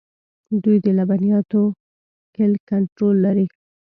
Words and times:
دوی 0.63 0.77
د 0.85 0.87
لبنیاتو 0.97 1.63
کلک 2.35 2.61
کنټرول 2.71 3.15
لري. 3.25 3.47